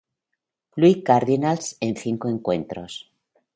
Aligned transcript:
Louis 0.75 1.03
Cardinals 1.03 1.77
en 1.79 1.95
cinco 1.95 2.27
encuentros. 2.27 3.13